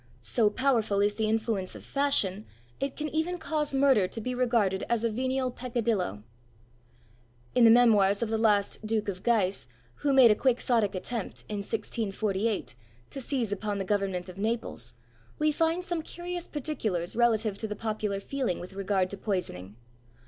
[0.19, 2.47] So powerful is the influence of fashion,
[2.79, 6.23] it can even cause murder to be regarded as a venial peccadillo.
[7.53, 9.67] In the memoirs of the last Duke of Guise,
[9.97, 12.73] who made a Quixotic attempt, in 1648,
[13.11, 14.95] to seize upon the government of Naples,
[15.37, 19.75] we find some curious particulars relative to the popular feeling with regard to poisoning.